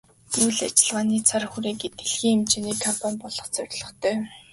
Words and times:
Үйл 0.43 0.59
ажиллагааны 0.67 1.17
цар 1.29 1.43
хүрээгээрээ 1.51 1.97
дэлхийн 1.99 2.39
хэмжээний 2.39 2.77
компани 2.85 3.21
болох 3.23 3.47
зорилготой. 3.55 4.15